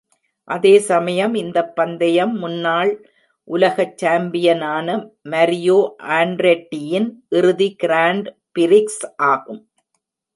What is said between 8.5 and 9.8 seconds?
BRICS ஆகும்.